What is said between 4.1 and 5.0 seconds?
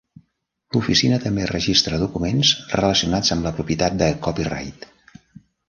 copyright.